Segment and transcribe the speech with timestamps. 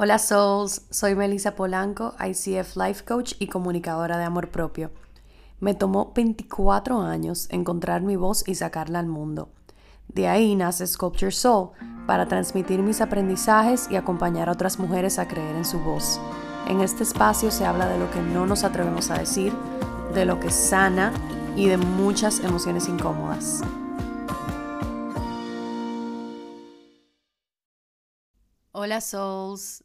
[0.00, 4.92] Hola Souls, soy Melissa Polanco, ICF Life Coach y comunicadora de amor propio.
[5.58, 9.50] Me tomó 24 años encontrar mi voz y sacarla al mundo.
[10.06, 11.70] De ahí nace Sculpture Soul,
[12.06, 16.20] para transmitir mis aprendizajes y acompañar a otras mujeres a creer en su voz.
[16.68, 19.52] En este espacio se habla de lo que no nos atrevemos a decir,
[20.14, 21.12] de lo que sana
[21.56, 23.64] y de muchas emociones incómodas.
[28.70, 29.82] Hola Souls,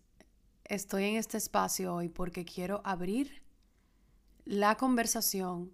[0.66, 3.44] estoy en este espacio hoy porque quiero abrir
[4.46, 5.72] la conversación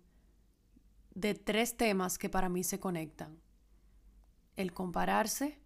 [1.14, 3.40] de tres temas que para mí se conectan.
[4.56, 5.60] El compararse,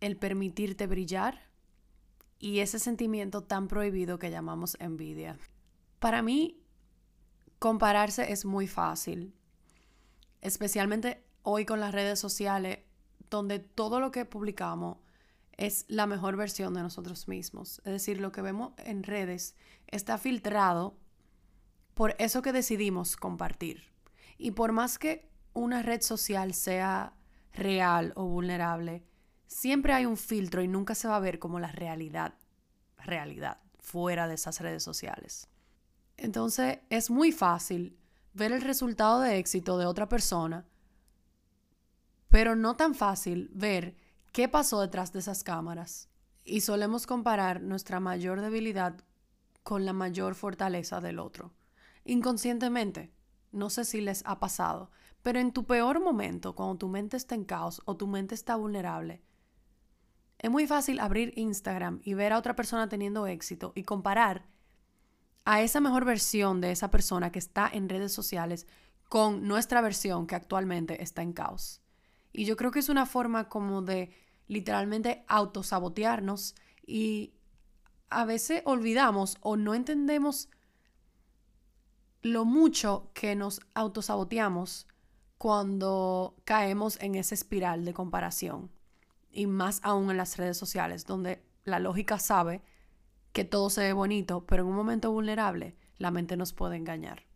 [0.00, 1.48] el permitirte brillar
[2.38, 5.38] y ese sentimiento tan prohibido que llamamos envidia.
[5.98, 6.62] Para mí,
[7.58, 9.34] compararse es muy fácil,
[10.40, 12.80] especialmente hoy con las redes sociales,
[13.28, 14.98] donde todo lo que publicamos
[15.60, 17.82] es la mejor versión de nosotros mismos.
[17.84, 19.54] Es decir, lo que vemos en redes
[19.86, 20.96] está filtrado
[21.92, 23.92] por eso que decidimos compartir.
[24.38, 27.12] Y por más que una red social sea
[27.52, 29.04] real o vulnerable,
[29.46, 32.34] siempre hay un filtro y nunca se va a ver como la realidad,
[32.96, 35.46] realidad, fuera de esas redes sociales.
[36.16, 37.98] Entonces es muy fácil
[38.32, 40.64] ver el resultado de éxito de otra persona,
[42.30, 43.94] pero no tan fácil ver
[44.32, 46.08] qué pasó detrás de esas cámaras.
[46.44, 49.04] Y solemos comparar nuestra mayor debilidad
[49.62, 51.52] con la mayor fortaleza del otro.
[52.04, 53.12] Inconscientemente,
[53.52, 54.90] no sé si les ha pasado,
[55.22, 58.56] pero en tu peor momento, cuando tu mente está en caos o tu mente está
[58.56, 59.22] vulnerable,
[60.38, 64.46] es muy fácil abrir Instagram y ver a otra persona teniendo éxito y comparar
[65.44, 68.66] a esa mejor versión de esa persona que está en redes sociales
[69.08, 71.82] con nuestra versión que actualmente está en caos.
[72.32, 74.14] Y yo creo que es una forma como de
[74.46, 76.54] literalmente autosabotearnos
[76.86, 77.32] y
[78.08, 80.48] a veces olvidamos o no entendemos
[82.22, 84.86] lo mucho que nos autosaboteamos
[85.38, 88.70] cuando caemos en esa espiral de comparación.
[89.32, 92.62] Y más aún en las redes sociales, donde la lógica sabe
[93.32, 97.29] que todo se ve bonito, pero en un momento vulnerable la mente nos puede engañar.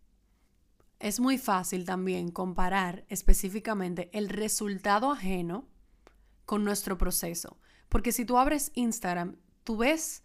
[1.04, 5.68] Es muy fácil también comparar específicamente el resultado ajeno
[6.46, 7.58] con nuestro proceso.
[7.90, 10.22] Porque si tú abres Instagram, tú ves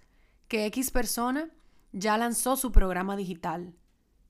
[0.48, 1.50] que X persona
[1.92, 3.76] ya lanzó su programa digital.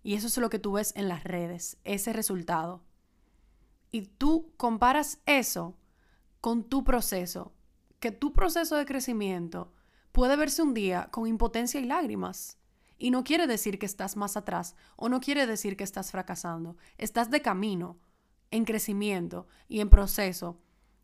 [0.01, 2.83] Y eso es lo que tú ves en las redes, ese resultado.
[3.91, 5.77] Y tú comparas eso
[6.41, 7.53] con tu proceso,
[7.99, 9.71] que tu proceso de crecimiento
[10.11, 12.58] puede verse un día con impotencia y lágrimas.
[12.99, 16.77] Y no quiere decir que estás más atrás o no quiere decir que estás fracasando.
[16.97, 17.97] Estás de camino,
[18.51, 20.59] en crecimiento y en proceso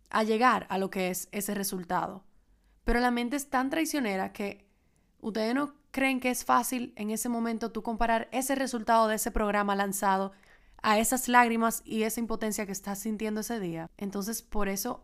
[0.09, 2.23] a llegar a lo que es ese resultado.
[2.83, 4.67] Pero la mente es tan traicionera que
[5.19, 9.31] ustedes no creen que es fácil en ese momento tú comparar ese resultado de ese
[9.31, 10.33] programa lanzado
[10.81, 13.89] a esas lágrimas y esa impotencia que estás sintiendo ese día.
[13.97, 15.03] Entonces, por eso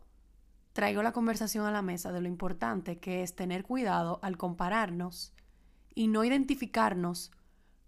[0.74, 5.34] traigo la conversación a la mesa de lo importante que es tener cuidado al compararnos
[5.94, 7.32] y no identificarnos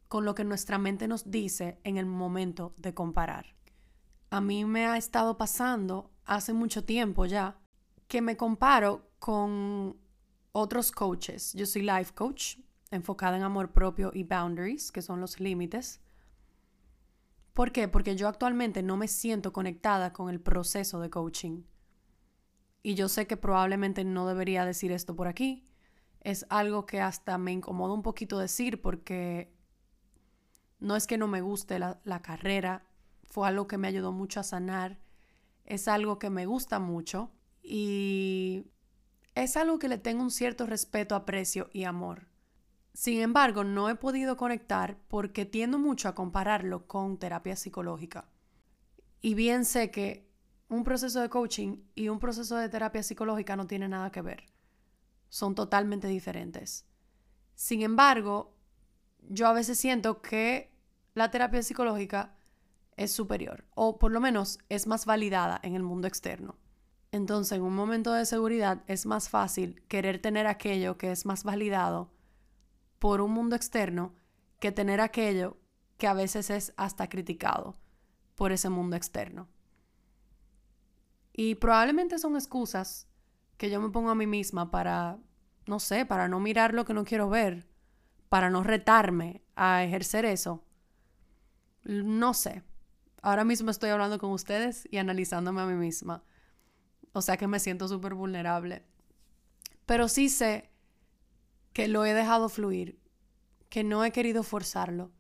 [0.07, 3.55] con lo que nuestra mente nos dice en el momento de comparar.
[4.29, 7.57] A mí me ha estado pasando hace mucho tiempo ya
[8.07, 9.97] que me comparo con
[10.51, 11.53] otros coaches.
[11.53, 12.57] Yo soy life coach,
[12.91, 15.99] enfocada en amor propio y boundaries, que son los límites.
[17.53, 17.87] ¿Por qué?
[17.87, 21.63] Porque yo actualmente no me siento conectada con el proceso de coaching.
[22.81, 25.65] Y yo sé que probablemente no debería decir esto por aquí,
[26.23, 29.53] es algo que hasta me incomoda un poquito decir porque
[30.79, 32.85] no es que no me guste la, la, carrera,
[33.23, 34.99] fue algo que me ayudó mucho a sanar,
[35.65, 37.31] es algo que me gusta mucho
[37.61, 38.67] y
[39.35, 42.27] es algo que le tengo un cierto respeto, aprecio y amor.
[42.93, 48.29] Sin embargo, no he podido conectar porque tiendo mucho a compararlo con terapia psicológica.
[49.19, 50.29] Y bien sé que
[50.69, 54.52] un proceso de coaching y un proceso de terapia psicológica no tienen nada que ver
[55.33, 56.85] son totalmente diferentes.
[57.55, 58.55] Sin embargo,
[59.17, 60.71] yo a veces siento que
[61.15, 62.35] la terapia psicológica
[62.97, 66.59] es superior o por lo menos es más validada en el mundo externo.
[67.11, 71.43] Entonces, en un momento de seguridad es más fácil querer tener aquello que es más
[71.43, 72.13] validado
[72.99, 74.13] por un mundo externo
[74.59, 75.57] que tener aquello
[75.97, 77.75] que a veces es hasta criticado
[78.35, 79.47] por ese mundo externo.
[81.33, 83.07] Y probablemente son excusas
[83.63, 85.19] que yo me pongo a mí misma para,
[85.67, 87.65] no sé, para no mirar lo que no quiero ver,
[88.27, 90.65] para no retarme a ejercer eso.
[91.85, 92.61] No sé.
[93.21, 96.25] Ahora mismo estoy hablando con ustedes y analizándome a mí misma.
[97.13, 98.83] O sea que me siento súper vulnerable.
[99.85, 100.69] Pero sí sé
[101.71, 102.99] que lo he dejado fluir,
[103.69, 105.13] que no he querido forzarlo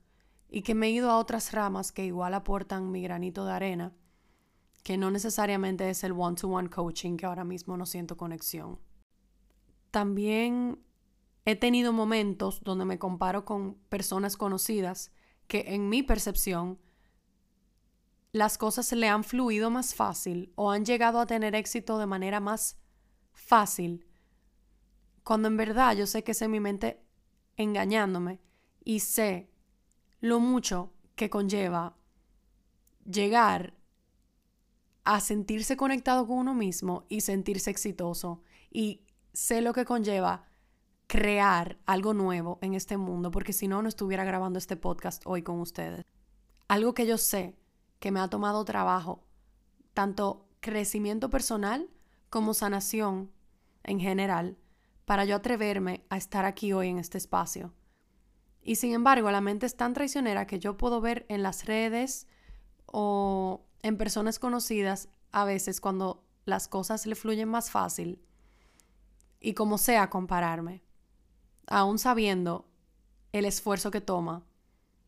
[0.49, 3.93] y que me he ido a otras ramas que igual aportan mi granito de arena,
[4.83, 8.79] que no necesariamente es el one-to-one coaching que ahora mismo no siento conexión.
[9.91, 10.83] También
[11.45, 15.11] he tenido momentos donde me comparo con personas conocidas
[15.47, 16.79] que en mi percepción
[18.33, 22.39] las cosas le han fluido más fácil o han llegado a tener éxito de manera
[22.39, 22.77] más
[23.31, 24.07] fácil,
[25.23, 27.01] cuando en verdad yo sé que es mi mente
[27.55, 28.41] engañándome
[28.83, 29.49] y sé
[30.19, 31.95] lo mucho que conlleva
[33.05, 33.75] llegar
[35.03, 38.41] a sentirse conectado con uno mismo y sentirse exitoso.
[38.71, 39.01] Y
[39.33, 40.45] sé lo que conlleva
[41.07, 45.43] crear algo nuevo en este mundo, porque si no, no estuviera grabando este podcast hoy
[45.43, 46.05] con ustedes.
[46.67, 47.55] Algo que yo sé
[47.99, 49.23] que me ha tomado trabajo,
[49.93, 51.89] tanto crecimiento personal
[52.29, 53.31] como sanación
[53.83, 54.57] en general,
[55.05, 57.73] para yo atreverme a estar aquí hoy en este espacio.
[58.61, 62.27] Y sin embargo, la mente es tan traicionera que yo puedo ver en las redes
[62.85, 68.19] o en personas conocidas a veces cuando las cosas le fluyen más fácil
[69.39, 70.81] y como sea compararme,
[71.67, 72.65] aún sabiendo
[73.33, 74.43] el esfuerzo que toma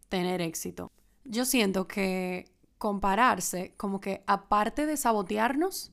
[0.09, 0.91] tener éxito.
[1.23, 5.91] Yo siento que compararse, como que aparte de sabotearnos,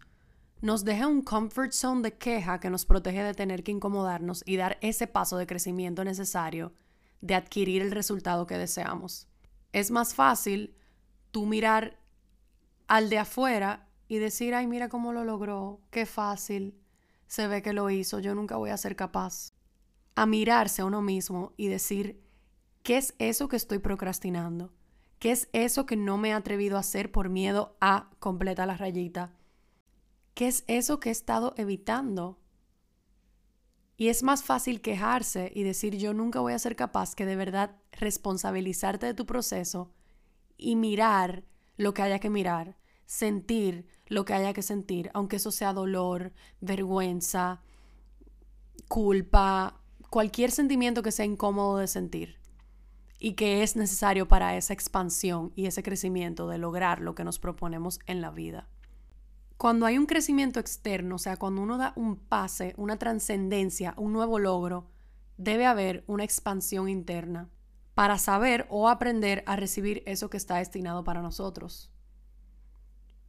[0.61, 4.57] nos deja un comfort zone de queja que nos protege de tener que incomodarnos y
[4.57, 6.73] dar ese paso de crecimiento necesario
[7.21, 9.27] de adquirir el resultado que deseamos.
[9.73, 10.77] Es más fácil
[11.31, 12.02] tú mirar
[12.89, 16.79] al de afuera y decir, ay, mira cómo lo logró, qué fácil,
[17.27, 19.55] se ve que lo hizo, yo nunca voy a ser capaz.
[20.15, 22.23] A mirarse a uno mismo y decir,
[22.83, 24.73] ¿qué es eso que estoy procrastinando?
[25.19, 28.77] ¿Qué es eso que no me he atrevido a hacer por miedo a completar la
[28.77, 29.33] rayita?
[30.35, 32.39] ¿Qué es eso que he estado evitando?
[33.97, 37.37] Y es más fácil quejarse y decir yo nunca voy a ser capaz que de
[37.37, 39.93] verdad responsabilizarte de tu proceso
[40.57, 41.45] y mirar
[41.77, 42.77] lo que haya que mirar,
[43.07, 47.63] sentir lo que haya que sentir, aunque eso sea dolor, vergüenza,
[48.89, 49.81] culpa,
[50.11, 52.39] cualquier sentimiento que sea incómodo de sentir
[53.19, 57.39] y que es necesario para esa expansión y ese crecimiento de lograr lo que nos
[57.39, 58.69] proponemos en la vida.
[59.57, 64.13] Cuando hay un crecimiento externo, o sea, cuando uno da un pase, una trascendencia, un
[64.13, 64.91] nuevo logro,
[65.37, 67.49] debe haber una expansión interna
[67.95, 71.91] para saber o aprender a recibir eso que está destinado para nosotros.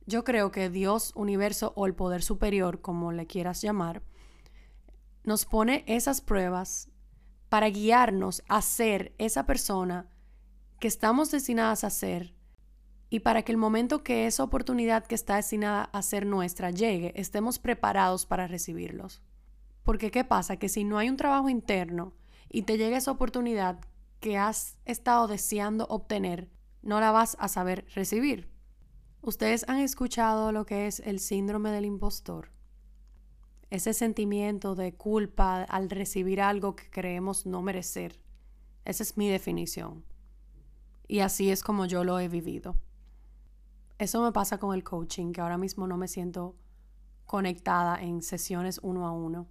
[0.06, 4.04] Yo creo que Dios, universo o el poder superior, como le quieras llamar,
[5.24, 6.90] nos pone esas pruebas
[7.50, 10.10] para guiarnos a ser esa persona
[10.80, 12.36] que estamos destinadas a ser
[13.10, 17.14] y para que el momento que esa oportunidad que está destinada a ser nuestra llegue,
[17.16, 19.22] estemos preparados para recibirlos.
[19.84, 20.58] Porque ¿qué pasa?
[20.58, 22.14] Que si no hay un trabajo interno
[22.50, 23.80] y te llega esa oportunidad
[24.24, 26.50] que has estado deseando obtener,
[26.82, 28.50] no la vas a saber recibir.
[29.22, 32.54] Ustedes han escuchado lo que es el síndrome del impostor
[33.74, 38.22] ese sentimiento de culpa al recibir algo que creemos no merecer.
[38.86, 40.06] Esa es mi definición.
[41.08, 42.76] Y así es como yo lo he vivido.
[43.98, 46.56] Eso me pasa con el coaching, que ahora mismo no me siento
[47.26, 49.48] conectada en sesiones uno a uno.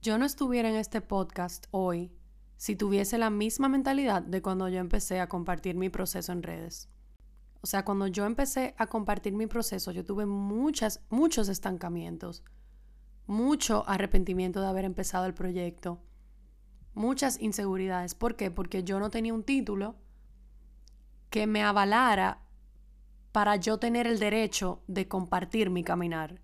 [0.00, 2.10] Yo no estuviera en este podcast hoy
[2.56, 6.88] si tuviese la misma mentalidad de cuando yo empecé a compartir mi proceso en redes.
[7.60, 12.44] O sea, cuando yo empecé a compartir mi proceso, yo tuve muchas, muchos estancamientos
[13.26, 16.02] mucho arrepentimiento de haber empezado el proyecto,
[16.94, 18.14] muchas inseguridades.
[18.14, 18.50] ¿Por qué?
[18.50, 19.96] Porque yo no tenía un título
[21.30, 22.42] que me avalara
[23.32, 26.40] para yo tener el derecho de compartir mi caminar.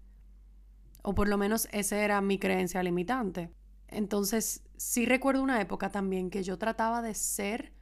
[1.02, 3.52] O por lo menos esa era mi creencia limitante.
[3.90, 7.72] Entonces, sí recuerdo una época también que yo trataba de ser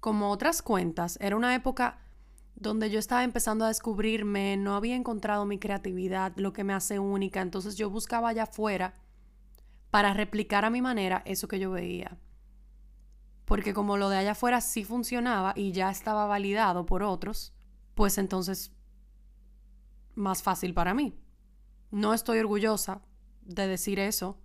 [0.00, 1.18] como otras cuentas.
[1.20, 1.98] Era una época
[2.54, 6.98] donde yo estaba empezando a descubrirme, no había encontrado mi creatividad, lo que me hace
[6.98, 8.94] única, entonces yo buscaba allá afuera
[9.90, 12.18] para replicar a mi manera eso que yo veía.
[13.44, 17.54] Porque como lo de allá afuera sí funcionaba y ya estaba validado por otros,
[17.94, 18.72] pues entonces
[20.14, 21.18] más fácil para mí.
[21.90, 23.02] No estoy orgullosa
[23.42, 24.40] de decir eso,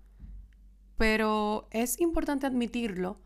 [1.02, 3.20] pero es importante admitirlo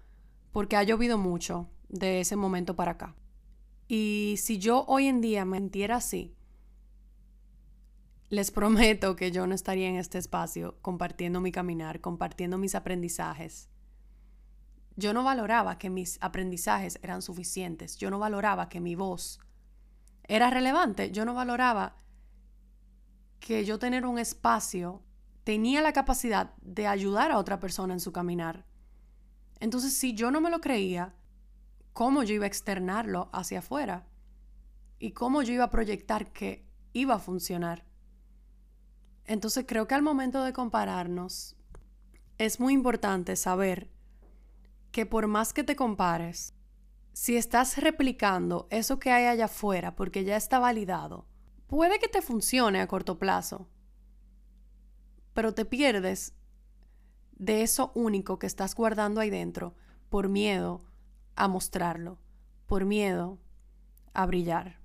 [0.53, 3.17] porque ha llovido mucho de ese momento para acá.
[3.89, 6.37] Y si yo hoy en día me sintiera así,
[8.29, 13.67] les prometo que yo no estaría en este espacio compartiendo mi caminar, compartiendo mis aprendizajes.
[14.95, 19.41] Yo no valoraba que mis aprendizajes eran suficientes, yo no valoraba que mi voz
[20.23, 21.97] era relevante, yo no valoraba
[23.41, 25.03] que yo tener un espacio
[25.45, 28.65] tenía la capacidad de ayudar a otra persona en su caminar.
[29.59, 31.15] Entonces, si yo no me lo creía,
[31.93, 34.07] ¿cómo yo iba a externarlo hacia afuera?
[34.97, 37.85] ¿Y cómo yo iba a proyectar que iba a funcionar?
[39.23, 41.55] Entonces, creo que al momento de compararnos,
[42.39, 43.91] es muy importante saber
[44.91, 46.55] que por más que te compares,
[47.13, 51.27] si estás replicando eso que hay allá afuera porque ya está validado,
[51.67, 53.69] puede que te funcione a corto plazo,
[55.35, 56.33] pero te pierdes
[57.33, 59.75] de eso único que estás guardando ahí dentro
[60.09, 60.81] por miedo
[61.35, 62.17] a mostrarlo,
[62.65, 63.37] por miedo
[64.13, 64.79] a brillar,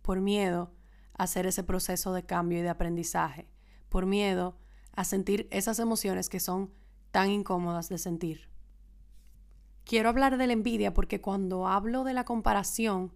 [0.00, 0.72] por miedo
[1.12, 3.50] a hacer ese proceso de cambio y de aprendizaje,
[3.90, 4.56] por miedo
[4.92, 6.72] a sentir esas emociones que son
[7.10, 8.48] tan incómodas de sentir.
[9.84, 13.12] Quiero hablar de la envidia porque cuando hablo de la comparación,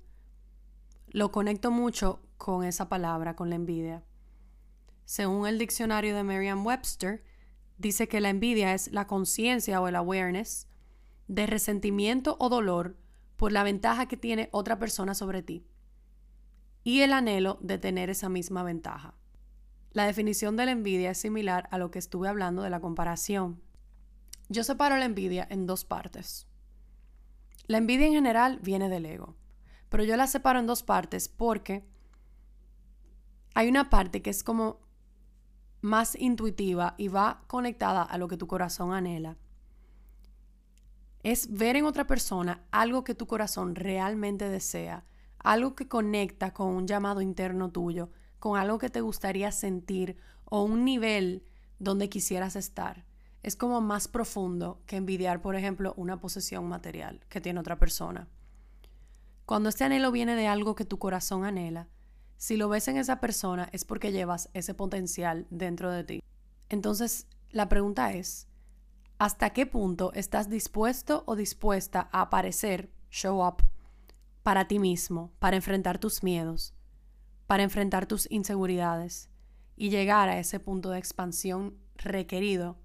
[1.09, 4.05] lo conecto mucho con esa palabra, con la envidia.
[5.11, 7.25] Según el diccionario de Merriam-Webster,
[7.79, 10.69] dice que la envidia es la conciencia o el awareness
[11.26, 12.97] de resentimiento o dolor
[13.35, 15.67] por la ventaja que tiene otra persona sobre ti
[16.85, 19.17] y el anhelo de tener esa misma ventaja.
[19.90, 23.61] La definición de la envidia es similar a lo que estuve hablando de la comparación.
[24.49, 26.47] Yo separo la envidia en dos partes.
[27.67, 29.35] La envidia en general viene del ego,
[29.88, 31.85] pero yo la separo en dos partes porque
[33.55, 34.88] hay una parte que es como
[35.80, 39.37] más intuitiva y va conectada a lo que tu corazón anhela.
[41.22, 45.04] Es ver en otra persona algo que tu corazón realmente desea,
[45.38, 50.62] algo que conecta con un llamado interno tuyo, con algo que te gustaría sentir o
[50.62, 51.44] un nivel
[51.78, 53.04] donde quisieras estar.
[53.42, 58.28] Es como más profundo que envidiar, por ejemplo, una posesión material que tiene otra persona.
[59.46, 61.88] Cuando este anhelo viene de algo que tu corazón anhela,
[62.40, 66.23] si lo ves en esa persona es porque llevas ese potencial dentro de ti.
[66.70, 68.49] Entonces, la pregunta es,
[69.18, 73.62] ¿hasta qué punto estás dispuesto o dispuesta a aparecer, show up,
[74.42, 76.73] para ti mismo, para enfrentar tus miedos,
[77.47, 79.28] para enfrentar tus inseguridades
[79.76, 82.78] y llegar a ese punto de expansión requerido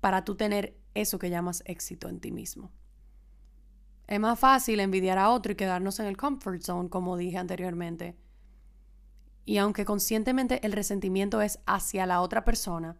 [0.00, 2.70] para tú tener eso que llamas éxito en ti mismo?
[4.10, 8.18] Es más fácil envidiar a otro y quedarnos en el comfort zone, como dije anteriormente.
[9.44, 12.98] Y aunque conscientemente el resentimiento es hacia la otra persona,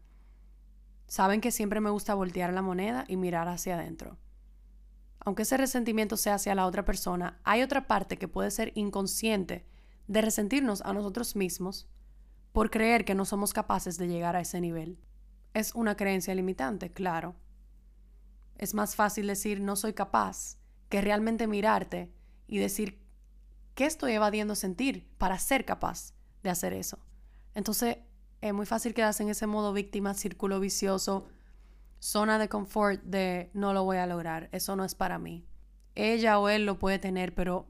[1.08, 4.18] saben que siempre me gusta voltear la moneda y mirar hacia adentro.
[5.18, 9.66] Aunque ese resentimiento sea hacia la otra persona, hay otra parte que puede ser inconsciente
[10.06, 11.88] de resentirnos a nosotros mismos
[12.52, 15.00] por creer que no somos capaces de llegar a ese nivel.
[15.54, 17.34] Es una creencia limitante, claro.
[18.58, 20.59] Es más fácil decir no soy capaz
[20.90, 22.12] que realmente mirarte
[22.46, 23.00] y decir,
[23.74, 26.98] ¿qué estoy evadiendo sentir para ser capaz de hacer eso?
[27.54, 27.98] Entonces,
[28.42, 31.28] es muy fácil quedarse en ese modo víctima, círculo vicioso,
[32.00, 35.46] zona de confort de no lo voy a lograr, eso no es para mí.
[35.94, 37.68] Ella o él lo puede tener, pero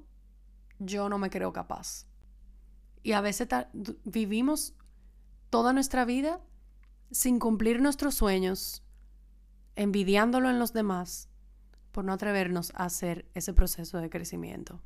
[0.79, 2.07] yo no me creo capaz.
[3.03, 3.49] Y a veces
[4.05, 4.75] vivimos
[5.51, 6.41] toda nuestra vida
[7.11, 8.83] sin cumplir nuestros sueños,
[9.77, 11.30] envidiándolo en los demás
[11.93, 14.81] por no atrevernos a hacer ese proceso de crecimiento.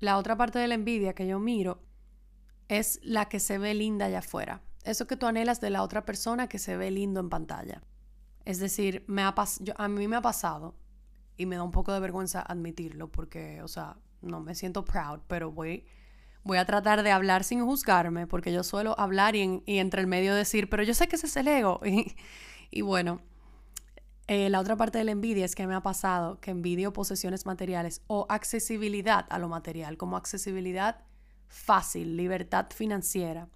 [0.00, 1.82] La otra parte de la envidia que yo miro
[2.68, 4.62] es la que se ve linda allá afuera.
[4.84, 7.82] Eso que tú anhelas de la otra persona que se ve lindo en pantalla.
[8.44, 9.34] Es decir, me ha
[9.76, 10.74] a mí me ha pasado
[11.36, 15.20] y me da un poco de vergüenza admitirlo porque, o sea, no me siento proud,
[15.28, 15.84] pero voy,
[16.44, 20.34] voy a tratar de hablar sin juzgarme porque yo suelo hablar y, entre el medio
[20.34, 21.80] decir, pero yo sé que ese es el ego.
[22.70, 23.20] y bueno,
[24.28, 27.46] eh, la otra parte de la envidia es que me ha pasado que envidio posesiones
[27.46, 31.00] materiales o accesibilidad a lo material, como accesibilidad
[31.48, 33.48] fácil, libertad financiera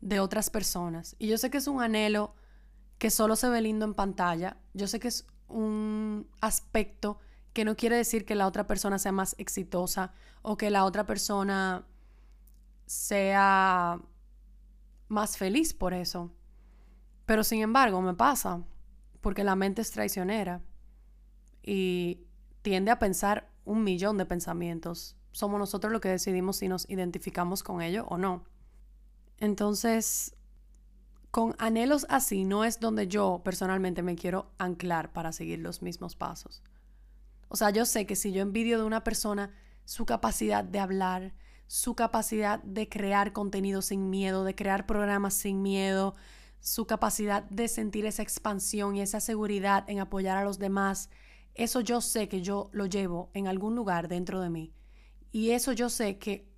[0.00, 1.14] de otras personas.
[1.20, 2.34] Y yo sé que es un anhelo
[2.98, 4.56] que solo se ve lindo en pantalla.
[4.74, 7.20] Yo sé que es un aspecto
[7.52, 10.12] que no quiere decir que la otra persona sea más exitosa
[10.42, 11.86] o que la otra persona
[12.84, 14.00] sea
[15.06, 16.32] más feliz por eso.
[17.26, 18.64] Pero sin embargo, me pasa
[19.20, 20.62] porque la mente es traicionera
[21.62, 22.26] y
[22.62, 25.16] tiende a pensar un millón de pensamientos.
[25.32, 28.44] Somos nosotros los que decidimos si nos identificamos con ello o no.
[29.38, 30.34] Entonces,
[31.30, 36.16] con anhelos así no es donde yo personalmente me quiero anclar para seguir los mismos
[36.16, 36.62] pasos.
[37.48, 39.52] O sea, yo sé que si yo envidio de una persona
[39.84, 41.34] su capacidad de hablar,
[41.66, 46.14] su capacidad de crear contenido sin miedo, de crear programas sin miedo,
[46.60, 51.10] su capacidad de sentir esa expansión y esa seguridad en apoyar a los demás,
[51.54, 54.74] eso yo sé que yo lo llevo en algún lugar dentro de mí.
[55.32, 56.50] Y eso yo sé que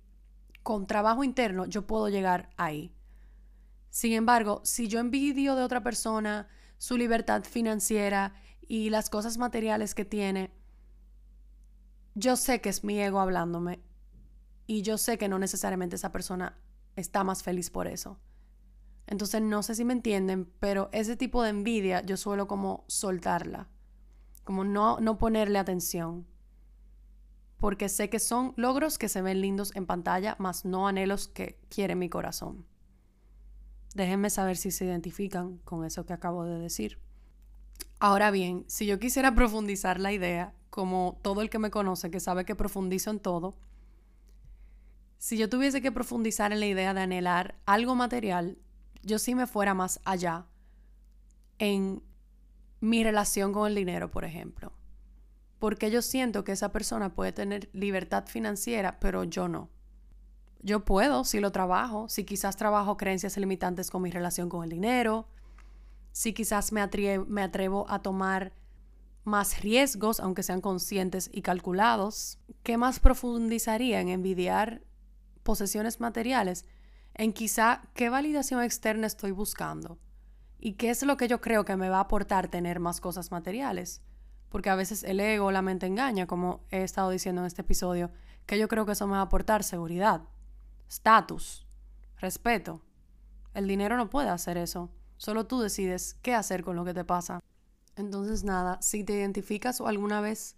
[0.61, 2.93] con trabajo interno yo puedo llegar ahí.
[3.89, 9.93] Sin embargo, si yo envidio de otra persona su libertad financiera y las cosas materiales
[9.93, 10.51] que tiene,
[12.15, 13.81] yo sé que es mi ego hablándome
[14.65, 16.57] y yo sé que no necesariamente esa persona
[16.95, 18.19] está más feliz por eso.
[19.07, 23.69] Entonces no sé si me entienden, pero ese tipo de envidia yo suelo como soltarla,
[24.43, 26.25] como no, no ponerle atención,
[27.57, 31.59] porque sé que son logros que se ven lindos en pantalla, más no anhelos que
[31.69, 32.65] quiere mi corazón.
[33.95, 36.99] Déjenme saber si se identifican con eso que acabo de decir.
[37.99, 42.19] Ahora bien, si yo quisiera profundizar la idea, como todo el que me conoce, que
[42.19, 43.55] sabe que profundizo en todo,
[45.17, 48.57] si yo tuviese que profundizar en la idea de anhelar algo material,
[49.03, 50.45] yo sí me fuera más allá
[51.59, 52.01] en
[52.79, 54.73] mi relación con el dinero, por ejemplo.
[55.59, 59.69] Porque yo siento que esa persona puede tener libertad financiera, pero yo no.
[60.61, 64.69] Yo puedo, si lo trabajo, si quizás trabajo creencias limitantes con mi relación con el
[64.69, 65.27] dinero,
[66.13, 68.53] si quizás me, atrevo a tomar
[69.23, 72.39] más riesgos, aunque sean conscientes y calculados.
[72.61, 74.81] ¿Qué más profundizaría en envidiar
[75.43, 76.65] posesiones materiales?
[77.15, 79.99] En quizá qué validación externa estoy buscando
[80.59, 83.31] y qué es lo que yo creo que me va a aportar tener más cosas
[83.31, 84.01] materiales.
[84.49, 88.11] Porque a veces el ego, la mente engaña, como he estado diciendo en este episodio,
[88.45, 90.21] que yo creo que eso me va a aportar seguridad,
[90.87, 91.65] estatus,
[92.17, 92.81] respeto.
[93.53, 94.89] El dinero no puede hacer eso.
[95.17, 97.39] Solo tú decides qué hacer con lo que te pasa.
[97.95, 100.55] Entonces, nada, si te identificas o alguna vez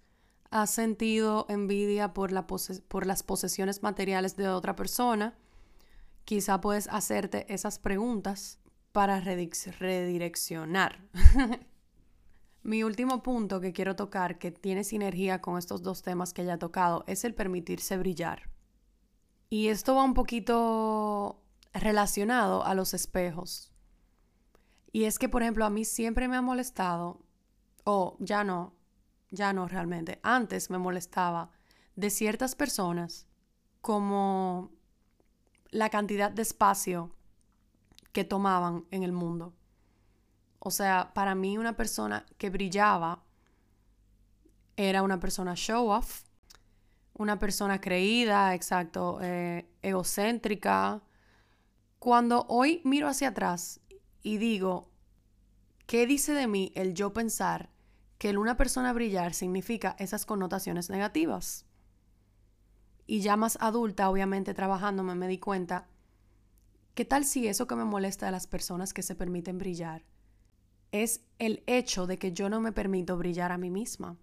[0.51, 5.35] has sentido envidia por, la por las posesiones materiales de otra persona,
[6.25, 8.59] quizá puedes hacerte esas preguntas
[8.91, 11.07] para redireccionar.
[12.63, 16.55] Mi último punto que quiero tocar, que tiene sinergia con estos dos temas que ya
[16.55, 18.49] he tocado, es el permitirse brillar.
[19.49, 23.71] Y esto va un poquito relacionado a los espejos.
[24.91, 27.21] Y es que, por ejemplo, a mí siempre me ha molestado,
[27.83, 28.73] o ya no,
[29.29, 31.51] ya no realmente, antes me molestaba
[31.95, 33.27] de ciertas personas
[33.81, 34.71] como
[35.75, 37.13] la cantidad de espacio
[38.13, 39.53] que tomaban en el mundo.
[40.59, 43.25] O sea, para mí una persona que brillaba
[44.77, 46.23] era una persona show off,
[47.13, 51.01] una persona creída, exacto, eh, egocéntrica.
[51.99, 53.81] Cuando hoy miro hacia atrás
[54.23, 54.89] y digo,
[55.87, 57.69] ¿qué dice de mí el yo pensar
[58.17, 61.64] que el una persona brillar significa esas connotaciones negativas?
[63.07, 65.87] Y ya más adulta, obviamente trabajándome, me di cuenta,
[66.95, 70.03] ¿qué tal si eso que me molesta de las personas que se permiten brillar
[70.91, 74.17] es el hecho de que yo no me permito brillar a mí misma?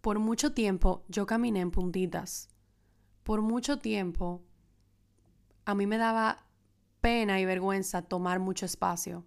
[0.00, 2.48] Por mucho tiempo yo caminé en puntitas.
[3.22, 4.42] Por mucho tiempo
[5.64, 6.46] a mí me daba
[7.00, 9.24] pena y vergüenza tomar mucho espacio.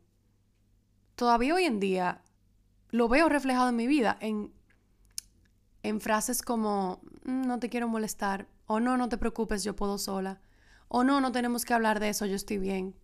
[1.15, 2.23] Todavía hoy en día
[2.91, 4.53] lo veo reflejado en mi vida en,
[5.83, 10.41] en frases como no te quiero molestar o no, no te preocupes, yo puedo sola
[10.89, 12.95] o no, no tenemos que hablar de eso, yo estoy bien.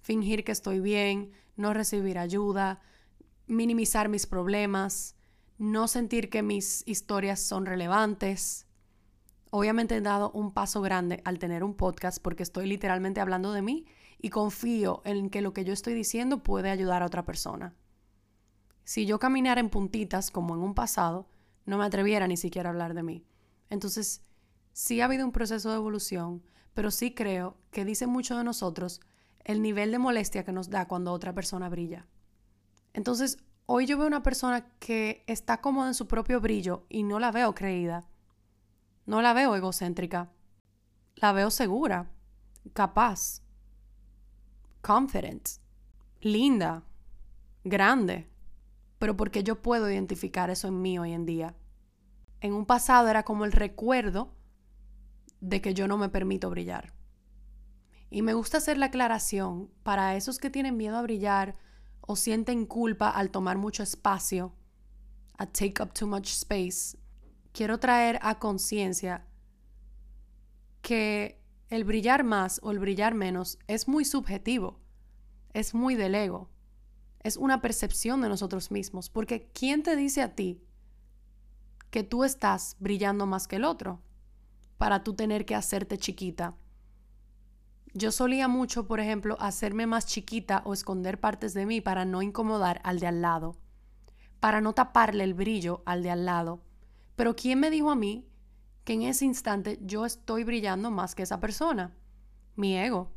[0.00, 2.80] Fingir que estoy bien, no recibir ayuda,
[3.46, 5.14] minimizar mis problemas,
[5.58, 8.66] no sentir que mis historias son relevantes.
[9.50, 13.62] Obviamente he dado un paso grande al tener un podcast porque estoy literalmente hablando de
[13.62, 13.86] mí
[14.20, 17.74] y confío en que lo que yo estoy diciendo puede ayudar a otra persona.
[18.84, 21.28] Si yo caminara en puntitas como en un pasado,
[21.66, 23.26] no me atreviera ni siquiera a hablar de mí.
[23.70, 24.22] Entonces,
[24.72, 26.42] sí ha habido un proceso de evolución,
[26.74, 29.00] pero sí creo que dice mucho de nosotros
[29.44, 32.06] el nivel de molestia que nos da cuando otra persona brilla.
[32.92, 37.18] Entonces, hoy yo veo una persona que está cómoda en su propio brillo y no
[37.18, 38.08] la veo creída.
[39.06, 40.30] No la veo egocéntrica.
[41.16, 42.10] La veo segura,
[42.74, 43.42] capaz,
[44.82, 45.48] confident,
[46.20, 46.84] linda,
[47.64, 48.28] grande,
[48.98, 51.54] pero porque yo puedo identificar eso en mí hoy en día.
[52.40, 54.34] En un pasado era como el recuerdo
[55.40, 56.92] de que yo no me permito brillar.
[58.10, 61.56] Y me gusta hacer la aclaración para esos que tienen miedo a brillar
[62.00, 64.54] o sienten culpa al tomar mucho espacio,
[65.36, 66.96] a take up too much space.
[67.52, 69.26] Quiero traer a conciencia
[70.80, 74.80] que el brillar más o el brillar menos es muy subjetivo
[75.58, 76.48] es muy del ego.
[77.22, 79.10] Es una percepción de nosotros mismos.
[79.10, 80.62] Porque ¿quién te dice a ti
[81.90, 84.00] que tú estás brillando más que el otro?
[84.76, 86.56] Para tú tener que hacerte chiquita.
[87.94, 92.22] Yo solía mucho, por ejemplo, hacerme más chiquita o esconder partes de mí para no
[92.22, 93.56] incomodar al de al lado.
[94.40, 96.62] Para no taparle el brillo al de al lado.
[97.16, 98.28] Pero ¿quién me dijo a mí
[98.84, 101.96] que en ese instante yo estoy brillando más que esa persona?
[102.54, 103.10] Mi ego.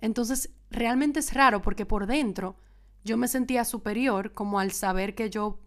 [0.00, 2.56] Entonces, realmente es raro porque por dentro
[3.04, 5.58] yo me sentía superior como al saber que yo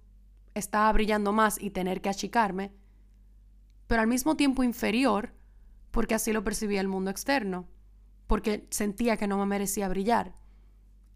[0.53, 2.71] estaba brillando más y tener que achicarme,
[3.87, 5.33] pero al mismo tiempo inferior
[5.93, 7.67] porque así lo percibía el mundo externo,
[8.25, 10.33] porque sentía que no me merecía brillar.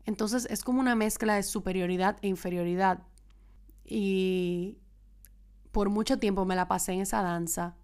[0.06, 3.00] Entonces es como una mezcla de superioridad e inferioridad.
[3.84, 4.78] Y
[5.72, 7.76] por mucho tiempo me la pasé en esa danza,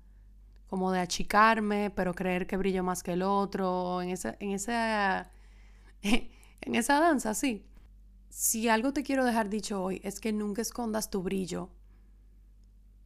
[0.67, 5.31] como de achicarme, pero creer que brillo más que el otro, en esa, en esa,
[6.03, 7.65] en esa danza, sí.
[8.35, 11.69] Si algo te quiero dejar dicho hoy es que nunca escondas tu brillo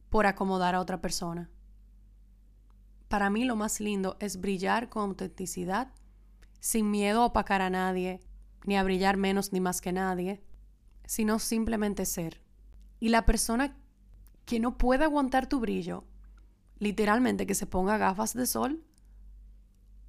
[0.08, 1.50] por acomodar a otra persona.
[3.08, 5.92] Para mí lo más lindo es brillar con autenticidad,
[6.60, 8.20] sin miedo a opacar a nadie,
[8.64, 10.42] ni a brillar menos ni más que nadie,
[11.04, 12.40] sino simplemente ser.
[12.98, 13.76] Y la persona
[14.46, 16.04] que no puede aguantar tu brillo,
[16.78, 18.82] literalmente que se ponga gafas de sol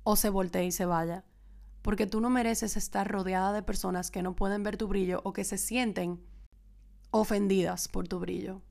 [0.03, 1.25] o se voltee y se vaya
[1.81, 5.33] porque tú no mereces estar rodeada de personas que no pueden ver tu brillo o
[5.33, 6.21] que se sienten
[7.11, 8.61] ofendidas por tu brillo.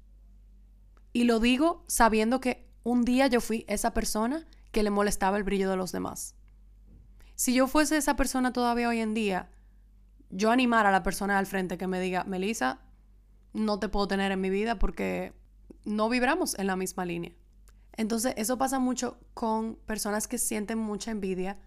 [1.13, 5.45] Y lo digo sabiendo que un día yo fui esa persona que le molestaba el
[5.45, 6.35] brillo de los demás.
[7.35, 9.51] Si yo fuese esa persona todavía hoy en día,
[10.31, 12.81] yo animara a la persona al frente que me diga, Melissa,
[13.53, 15.33] no te puedo tener en mi vida porque
[15.85, 17.33] no vibramos en la misma línea.
[17.97, 21.59] Entonces, eso pasa mucho con personas que sienten mucha envidia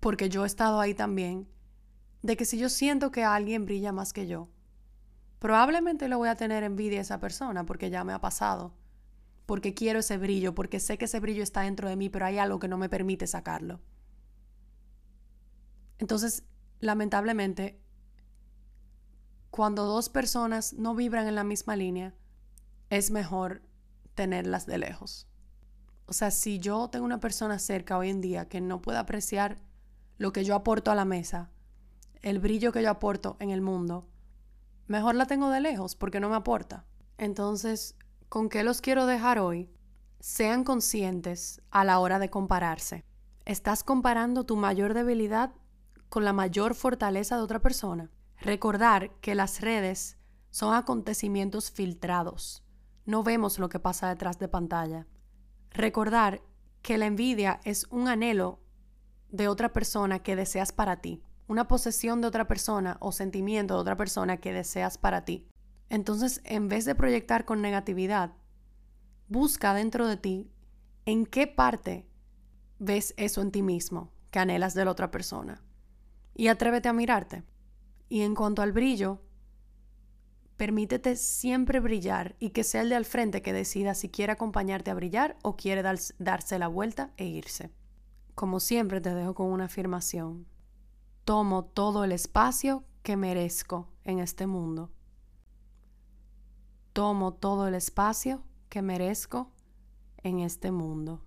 [0.00, 1.48] porque yo he estado ahí también,
[2.22, 4.48] de que si yo siento que alguien brilla más que yo,
[5.38, 8.74] probablemente le voy a tener envidia a esa persona porque ya me ha pasado,
[9.46, 12.38] porque quiero ese brillo, porque sé que ese brillo está dentro de mí, pero hay
[12.38, 13.80] algo que no me permite sacarlo.
[15.98, 16.44] Entonces,
[16.80, 17.80] lamentablemente,
[19.50, 22.14] cuando dos personas no vibran en la misma línea,
[22.90, 23.62] es mejor
[24.14, 25.28] tenerlas de lejos.
[26.06, 29.58] O sea, si yo tengo una persona cerca hoy en día que no puede apreciar
[30.18, 31.50] lo que yo aporto a la mesa,
[32.22, 34.06] el brillo que yo aporto en el mundo,
[34.86, 36.84] mejor la tengo de lejos porque no me aporta.
[37.16, 37.96] Entonces,
[38.28, 39.70] ¿con qué los quiero dejar hoy?
[40.20, 43.04] Sean conscientes a la hora de compararse.
[43.44, 45.52] ¿Estás comparando tu mayor debilidad
[46.08, 48.10] con la mayor fortaleza de otra persona?
[48.40, 50.18] Recordar que las redes
[50.50, 52.64] son acontecimientos filtrados.
[53.04, 55.06] No vemos lo que pasa detrás de pantalla.
[55.70, 56.42] Recordar
[56.82, 58.60] que la envidia es un anhelo
[59.30, 63.80] de otra persona que deseas para ti, una posesión de otra persona o sentimiento de
[63.80, 65.46] otra persona que deseas para ti.
[65.88, 68.32] Entonces, en vez de proyectar con negatividad,
[69.28, 70.50] busca dentro de ti
[71.06, 72.06] en qué parte
[72.78, 75.62] ves eso en ti mismo que anhelas de la otra persona.
[76.34, 77.44] Y atrévete a mirarte.
[78.08, 79.22] Y en cuanto al brillo,
[80.56, 84.90] permítete siempre brillar y que sea el de al frente que decida si quiere acompañarte
[84.90, 85.82] a brillar o quiere
[86.18, 87.70] darse la vuelta e irse.
[88.38, 90.46] Como siempre te dejo con una afirmación.
[91.24, 94.92] Tomo todo el espacio que merezco en este mundo.
[96.92, 99.50] Tomo todo el espacio que merezco
[100.22, 101.20] en este mundo.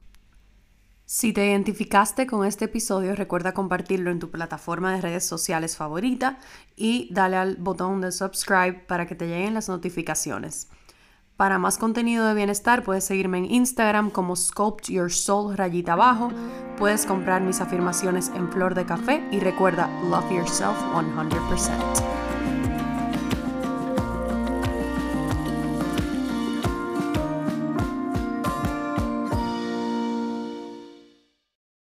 [1.03, 6.39] Si te identificaste con este episodio, recuerda compartirlo en tu plataforma de redes sociales favorita
[6.77, 10.69] y dale al botón de subscribe para que te lleguen las notificaciones.
[11.41, 16.29] Para más contenido de bienestar puedes seguirme en Instagram como Sculpt Your Soul rayita abajo.
[16.77, 22.30] Puedes comprar mis afirmaciones en flor de café y recuerda, love yourself 100%.